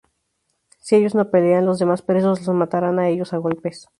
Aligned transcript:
Sí 0.79 0.95
ellos 0.95 1.13
no 1.13 1.29
pelean, 1.29 1.67
los 1.67 1.77
demás 1.77 2.01
presos 2.01 2.39
los 2.47 2.55
matarán 2.55 2.97
a 2.97 3.07
ellos 3.07 3.33
a 3.33 3.37
golpes. 3.37 3.87